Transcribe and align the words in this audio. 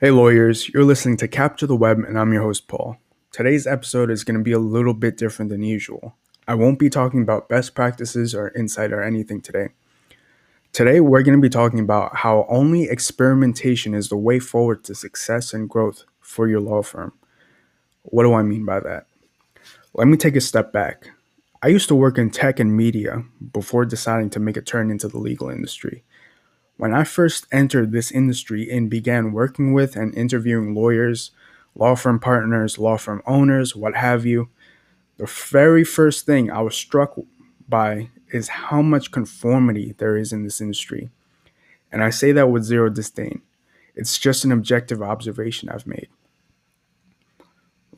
Hey, 0.00 0.12
lawyers, 0.12 0.68
you're 0.68 0.84
listening 0.84 1.16
to 1.16 1.26
Capture 1.26 1.66
the 1.66 1.74
Web, 1.74 1.98
and 1.98 2.16
I'm 2.16 2.32
your 2.32 2.44
host, 2.44 2.68
Paul. 2.68 2.98
Today's 3.32 3.66
episode 3.66 4.12
is 4.12 4.22
going 4.22 4.38
to 4.38 4.44
be 4.44 4.52
a 4.52 4.60
little 4.60 4.94
bit 4.94 5.16
different 5.16 5.48
than 5.50 5.64
usual. 5.64 6.14
I 6.46 6.54
won't 6.54 6.78
be 6.78 6.88
talking 6.88 7.20
about 7.20 7.48
best 7.48 7.74
practices 7.74 8.32
or 8.32 8.50
insight 8.50 8.92
or 8.92 9.02
anything 9.02 9.40
today. 9.40 9.70
Today, 10.72 11.00
we're 11.00 11.24
going 11.24 11.36
to 11.36 11.42
be 11.42 11.48
talking 11.48 11.80
about 11.80 12.14
how 12.14 12.46
only 12.48 12.84
experimentation 12.84 13.92
is 13.92 14.08
the 14.08 14.16
way 14.16 14.38
forward 14.38 14.84
to 14.84 14.94
success 14.94 15.52
and 15.52 15.68
growth 15.68 16.04
for 16.20 16.46
your 16.46 16.60
law 16.60 16.82
firm. 16.82 17.12
What 18.02 18.22
do 18.22 18.34
I 18.34 18.44
mean 18.44 18.64
by 18.64 18.78
that? 18.78 19.06
Let 19.94 20.06
me 20.06 20.16
take 20.16 20.36
a 20.36 20.40
step 20.40 20.72
back. 20.72 21.10
I 21.60 21.66
used 21.66 21.88
to 21.88 21.96
work 21.96 22.18
in 22.18 22.30
tech 22.30 22.60
and 22.60 22.76
media 22.76 23.24
before 23.52 23.84
deciding 23.84 24.30
to 24.30 24.38
make 24.38 24.56
a 24.56 24.62
turn 24.62 24.92
into 24.92 25.08
the 25.08 25.18
legal 25.18 25.50
industry. 25.50 26.04
When 26.78 26.94
I 26.94 27.02
first 27.02 27.46
entered 27.50 27.90
this 27.90 28.12
industry 28.12 28.70
and 28.70 28.88
began 28.88 29.32
working 29.32 29.72
with 29.72 29.96
and 29.96 30.14
interviewing 30.14 30.76
lawyers, 30.76 31.32
law 31.74 31.96
firm 31.96 32.20
partners, 32.20 32.78
law 32.78 32.96
firm 32.96 33.20
owners, 33.26 33.74
what 33.74 33.96
have 33.96 34.24
you, 34.24 34.48
the 35.16 35.26
very 35.26 35.82
first 35.82 36.24
thing 36.24 36.52
I 36.52 36.60
was 36.60 36.76
struck 36.76 37.18
by 37.68 38.10
is 38.32 38.48
how 38.48 38.80
much 38.80 39.10
conformity 39.10 39.96
there 39.98 40.16
is 40.16 40.32
in 40.32 40.44
this 40.44 40.60
industry. 40.60 41.10
And 41.90 42.04
I 42.04 42.10
say 42.10 42.30
that 42.30 42.50
with 42.50 42.62
zero 42.62 42.88
disdain. 42.88 43.42
It's 43.96 44.16
just 44.16 44.44
an 44.44 44.52
objective 44.52 45.02
observation 45.02 45.68
I've 45.68 45.86
made. 45.86 46.06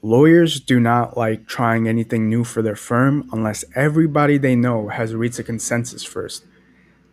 Lawyers 0.00 0.58
do 0.58 0.80
not 0.80 1.18
like 1.18 1.46
trying 1.46 1.86
anything 1.86 2.30
new 2.30 2.44
for 2.44 2.62
their 2.62 2.76
firm 2.76 3.28
unless 3.30 3.62
everybody 3.74 4.38
they 4.38 4.56
know 4.56 4.88
has 4.88 5.14
reached 5.14 5.38
a 5.38 5.42
consensus 5.42 6.02
first. 6.02 6.46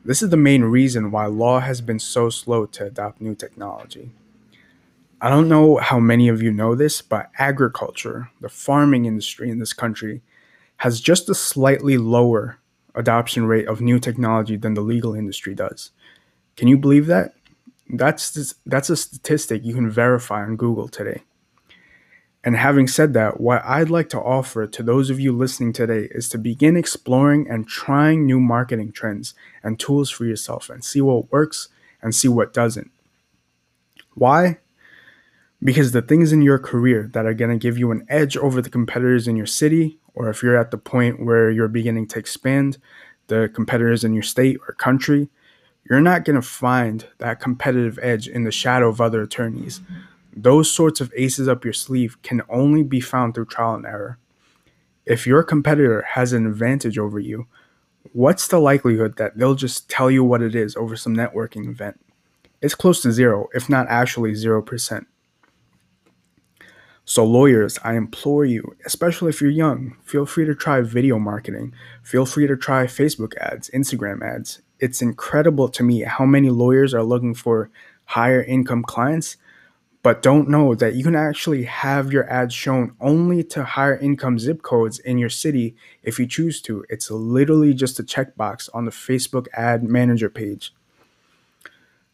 This 0.07 0.21
is 0.21 0.29
the 0.29 0.37
main 0.37 0.63
reason 0.63 1.11
why 1.11 1.25
law 1.25 1.59
has 1.59 1.81
been 1.81 1.99
so 1.99 2.29
slow 2.29 2.65
to 2.65 2.85
adopt 2.85 3.19
new 3.19 3.35
technology. 3.35 4.11
I 5.19 5.29
don't 5.29 5.49
know 5.49 5.75
how 5.75 5.99
many 5.99 6.29
of 6.29 6.41
you 6.41 6.49
know 6.49 6.75
this, 6.75 7.01
but 7.01 7.29
agriculture, 7.37 8.29
the 8.39 8.47
farming 8.47 9.03
industry 9.03 9.49
in 9.49 9.59
this 9.59 9.73
country, 9.73 10.21
has 10.77 11.01
just 11.01 11.27
a 11.27 11.35
slightly 11.35 11.97
lower 11.97 12.57
adoption 12.95 13.47
rate 13.47 13.67
of 13.67 13.81
new 13.81 13.99
technology 13.99 14.55
than 14.55 14.75
the 14.75 14.81
legal 14.81 15.13
industry 15.13 15.53
does. 15.53 15.91
Can 16.55 16.69
you 16.69 16.77
believe 16.77 17.07
that? 17.07 17.33
That's 17.89 18.55
that's 18.65 18.89
a 18.89 18.95
statistic 18.95 19.65
you 19.65 19.73
can 19.73 19.89
verify 19.89 20.41
on 20.41 20.55
Google 20.55 20.87
today. 20.87 21.23
And 22.43 22.55
having 22.55 22.87
said 22.87 23.13
that, 23.13 23.41
what 23.41 23.63
I'd 23.65 23.89
like 23.89 24.09
to 24.09 24.21
offer 24.21 24.67
to 24.67 24.83
those 24.83 25.09
of 25.09 25.19
you 25.19 25.31
listening 25.31 25.73
today 25.73 26.07
is 26.11 26.29
to 26.29 26.37
begin 26.37 26.77
exploring 26.77 27.47
and 27.49 27.67
trying 27.67 28.25
new 28.25 28.39
marketing 28.39 28.91
trends 28.91 29.33
and 29.63 29.79
tools 29.79 30.09
for 30.09 30.25
yourself 30.25 30.69
and 30.69 30.83
see 30.83 31.01
what 31.01 31.31
works 31.31 31.67
and 32.01 32.15
see 32.15 32.27
what 32.27 32.53
doesn't. 32.53 32.91
Why? 34.13 34.59
Because 35.63 35.91
the 35.91 36.01
things 36.01 36.31
in 36.31 36.41
your 36.41 36.59
career 36.59 37.09
that 37.13 37.25
are 37.25 37.33
going 37.33 37.51
to 37.51 37.57
give 37.57 37.77
you 37.77 37.91
an 37.91 38.05
edge 38.07 38.37
over 38.37 38.61
the 38.61 38.69
competitors 38.69 39.27
in 39.27 39.35
your 39.35 39.47
city, 39.47 39.97
or 40.13 40.29
if 40.29 40.41
you're 40.41 40.57
at 40.57 40.71
the 40.71 40.77
point 40.77 41.25
where 41.25 41.51
you're 41.51 41.67
beginning 41.67 42.07
to 42.07 42.19
expand, 42.19 42.77
the 43.27 43.49
competitors 43.53 44.03
in 44.03 44.13
your 44.13 44.23
state 44.23 44.57
or 44.67 44.73
country, 44.75 45.29
you're 45.89 46.01
not 46.01 46.25
going 46.25 46.35
to 46.35 46.41
find 46.41 47.07
that 47.17 47.39
competitive 47.39 47.99
edge 48.01 48.27
in 48.27 48.43
the 48.43 48.51
shadow 48.51 48.89
of 48.89 49.01
other 49.01 49.21
attorneys. 49.21 49.81
Those 50.39 50.69
sorts 50.69 51.01
of 51.01 51.11
aces 51.15 51.47
up 51.47 51.63
your 51.63 51.73
sleeve 51.73 52.21
can 52.21 52.43
only 52.47 52.83
be 52.83 53.01
found 53.01 53.33
through 53.33 53.47
trial 53.47 53.73
and 53.73 53.87
error. 53.87 54.19
If 55.03 55.25
your 55.25 55.41
competitor 55.41 56.03
has 56.09 56.31
an 56.31 56.45
advantage 56.45 56.99
over 56.99 57.19
you, 57.19 57.47
what's 58.13 58.47
the 58.47 58.59
likelihood 58.59 59.17
that 59.17 59.35
they'll 59.35 59.55
just 59.55 59.89
tell 59.89 60.11
you 60.11 60.23
what 60.23 60.43
it 60.43 60.53
is 60.53 60.75
over 60.75 60.95
some 60.95 61.15
networking 61.15 61.67
event? 61.67 61.99
It's 62.61 62.75
close 62.75 63.01
to 63.01 63.11
zero, 63.11 63.47
if 63.55 63.67
not 63.67 63.87
actually 63.89 64.33
0%. 64.33 65.05
So, 67.03 67.25
lawyers, 67.25 67.79
I 67.83 67.95
implore 67.95 68.45
you, 68.45 68.75
especially 68.85 69.29
if 69.29 69.41
you're 69.41 69.49
young, 69.49 69.97
feel 70.03 70.27
free 70.27 70.45
to 70.45 70.53
try 70.53 70.81
video 70.81 71.17
marketing. 71.17 71.73
Feel 72.03 72.27
free 72.27 72.45
to 72.45 72.57
try 72.57 72.85
Facebook 72.85 73.35
ads, 73.37 73.71
Instagram 73.71 74.21
ads. 74.21 74.61
It's 74.79 75.01
incredible 75.01 75.69
to 75.69 75.83
me 75.83 76.01
how 76.01 76.25
many 76.25 76.51
lawyers 76.51 76.93
are 76.93 77.03
looking 77.03 77.33
for 77.33 77.71
higher 78.05 78.43
income 78.43 78.83
clients 78.83 79.37
but 80.03 80.21
don't 80.21 80.47
know 80.47 80.75
that 80.75 80.95
you 80.95 81.03
can 81.03 81.15
actually 81.15 81.63
have 81.63 82.13
your 82.13 82.29
ads 82.29 82.53
shown 82.53 82.95
only 83.01 83.43
to 83.43 83.63
higher 83.63 83.97
income 83.97 84.39
zip 84.39 84.61
codes 84.61 84.99
in 84.99 85.17
your 85.17 85.29
city 85.29 85.75
if 86.03 86.19
you 86.19 86.27
choose 86.27 86.61
to. 86.61 86.85
It's 86.89 87.11
literally 87.11 87.73
just 87.73 87.99
a 87.99 88.03
checkbox 88.03 88.69
on 88.73 88.85
the 88.85 88.91
Facebook 88.91 89.47
ad 89.53 89.83
manager 89.83 90.29
page. 90.29 90.73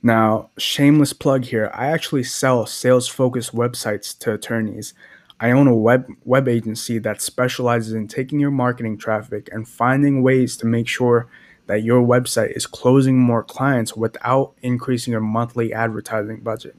Now, 0.01 0.49
shameless 0.57 1.13
plug 1.13 1.45
here, 1.45 1.71
I 1.73 1.87
actually 1.87 2.23
sell 2.23 2.65
sales 2.65 3.07
focused 3.07 3.55
websites 3.55 4.17
to 4.19 4.33
attorneys. 4.33 4.93
I 5.39 5.51
own 5.51 5.67
a 5.67 5.75
web 5.75 6.07
web 6.25 6.47
agency 6.47 6.99
that 6.99 7.21
specializes 7.21 7.93
in 7.93 8.07
taking 8.07 8.39
your 8.39 8.51
marketing 8.51 8.97
traffic 8.97 9.49
and 9.51 9.67
finding 9.67 10.23
ways 10.23 10.57
to 10.57 10.65
make 10.65 10.87
sure 10.87 11.27
that 11.67 11.83
your 11.83 12.01
website 12.01 12.51
is 12.51 12.67
closing 12.67 13.17
more 13.17 13.43
clients 13.43 13.95
without 13.95 14.53
increasing 14.61 15.11
your 15.11 15.21
monthly 15.21 15.73
advertising 15.73 16.41
budget 16.41 16.75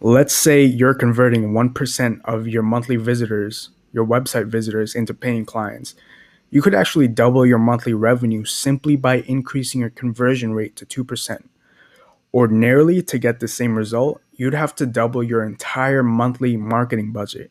let's 0.00 0.34
say 0.34 0.64
you're 0.64 0.94
converting 0.94 1.52
1% 1.52 2.20
of 2.24 2.46
your 2.46 2.62
monthly 2.62 2.96
visitors, 2.96 3.70
your 3.92 4.06
website 4.06 4.46
visitors, 4.46 4.94
into 4.94 5.14
paying 5.14 5.44
clients. 5.44 5.94
You 6.50 6.62
could 6.62 6.74
actually 6.74 7.08
double 7.08 7.44
your 7.44 7.58
monthly 7.58 7.92
revenue 7.92 8.44
simply 8.44 8.96
by 8.96 9.16
increasing 9.22 9.80
your 9.80 9.90
conversion 9.90 10.54
rate 10.54 10.76
to 10.76 10.86
2%. 10.86 11.38
Ordinarily, 12.32 13.02
to 13.02 13.18
get 13.18 13.40
the 13.40 13.48
same 13.48 13.76
result, 13.76 14.20
you'd 14.32 14.54
have 14.54 14.74
to 14.76 14.86
double 14.86 15.22
your 15.22 15.44
entire 15.44 16.02
monthly 16.02 16.56
marketing 16.56 17.12
budget. 17.12 17.50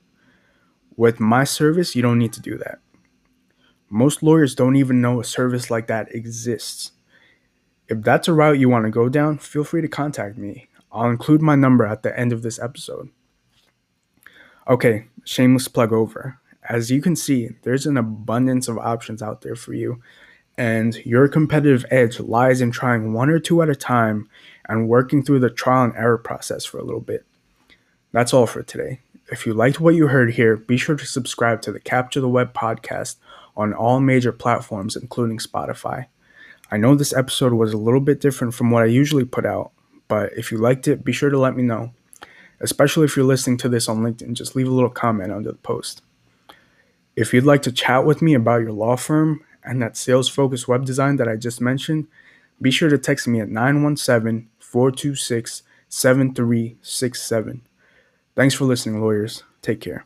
With 0.95 1.19
my 1.19 1.43
service, 1.43 1.95
you 1.95 2.01
don't 2.01 2.19
need 2.19 2.33
to 2.33 2.41
do 2.41 2.57
that. 2.57 2.79
Most 3.89 4.23
lawyers 4.23 4.55
don't 4.55 4.75
even 4.75 5.01
know 5.01 5.19
a 5.19 5.23
service 5.23 5.69
like 5.69 5.87
that 5.87 6.13
exists. 6.13 6.91
If 7.87 8.01
that's 8.01 8.27
a 8.27 8.33
route 8.33 8.59
you 8.59 8.69
want 8.69 8.85
to 8.85 8.91
go 8.91 9.09
down, 9.09 9.37
feel 9.37 9.63
free 9.63 9.81
to 9.81 9.87
contact 9.87 10.37
me. 10.37 10.67
I'll 10.97 11.09
include 11.09 11.41
my 11.41 11.55
number 11.55 11.85
at 11.85 12.03
the 12.03 12.17
end 12.19 12.33
of 12.33 12.41
this 12.41 12.59
episode. 12.59 13.09
Okay, 14.67 15.05
shameless 15.23 15.67
plug 15.67 15.93
over. 15.93 16.39
As 16.67 16.91
you 16.91 17.01
can 17.01 17.15
see, 17.15 17.51
there's 17.61 17.85
an 17.85 17.97
abundance 17.97 18.67
of 18.67 18.77
options 18.77 19.21
out 19.21 19.41
there 19.41 19.55
for 19.55 19.73
you, 19.73 20.01
and 20.57 20.95
your 21.05 21.27
competitive 21.27 21.85
edge 21.91 22.19
lies 22.19 22.59
in 22.59 22.71
trying 22.71 23.13
one 23.13 23.29
or 23.29 23.39
two 23.39 23.61
at 23.61 23.69
a 23.69 23.75
time 23.75 24.27
and 24.67 24.89
working 24.89 25.23
through 25.23 25.39
the 25.39 25.49
trial 25.49 25.85
and 25.85 25.95
error 25.95 26.17
process 26.17 26.65
for 26.65 26.79
a 26.79 26.83
little 26.83 26.99
bit. 26.99 27.25
That's 28.11 28.33
all 28.33 28.47
for 28.47 28.63
today. 28.63 28.99
If 29.31 29.45
you 29.45 29.53
liked 29.53 29.79
what 29.79 29.95
you 29.95 30.07
heard 30.07 30.33
here, 30.33 30.57
be 30.57 30.77
sure 30.77 30.95
to 30.95 31.05
subscribe 31.05 31.61
to 31.61 31.71
the 31.71 31.79
Capture 31.79 32.21
the 32.21 32.27
Web 32.27 32.53
podcast 32.53 33.17
on 33.55 33.73
all 33.73 33.99
major 33.99 34.31
platforms, 34.31 34.95
including 34.95 35.37
Spotify. 35.37 36.07
I 36.71 36.77
know 36.77 36.95
this 36.95 37.13
episode 37.13 37.53
was 37.53 37.71
a 37.71 37.77
little 37.77 38.01
bit 38.01 38.19
different 38.19 38.53
from 38.53 38.71
what 38.71 38.83
I 38.83 38.87
usually 38.87 39.25
put 39.25 39.45
out, 39.45 39.71
but 40.07 40.33
if 40.33 40.51
you 40.51 40.57
liked 40.57 40.87
it, 40.87 41.03
be 41.03 41.11
sure 41.11 41.29
to 41.29 41.39
let 41.39 41.55
me 41.55 41.63
know. 41.63 41.93
Especially 42.59 43.05
if 43.05 43.15
you're 43.15 43.25
listening 43.25 43.57
to 43.57 43.69
this 43.69 43.87
on 43.87 43.99
LinkedIn, 43.99 44.33
just 44.33 44.55
leave 44.55 44.67
a 44.67 44.73
little 44.73 44.89
comment 44.89 45.31
under 45.31 45.51
the 45.51 45.57
post. 45.57 46.01
If 47.15 47.33
you'd 47.33 47.43
like 47.43 47.61
to 47.63 47.71
chat 47.71 48.05
with 48.05 48.21
me 48.21 48.33
about 48.33 48.61
your 48.61 48.71
law 48.71 48.95
firm 48.95 49.43
and 49.63 49.81
that 49.81 49.97
sales 49.97 50.29
focused 50.29 50.67
web 50.67 50.85
design 50.85 51.17
that 51.17 51.27
I 51.27 51.35
just 51.35 51.61
mentioned, 51.61 52.07
be 52.61 52.71
sure 52.71 52.89
to 52.89 52.97
text 52.97 53.27
me 53.27 53.39
at 53.39 53.49
917 53.49 54.49
426 54.59 55.63
7367. 55.89 57.61
Thanks 58.35 58.55
for 58.55 58.65
listening, 58.65 59.01
lawyers. 59.01 59.43
Take 59.61 59.81
care. 59.81 60.05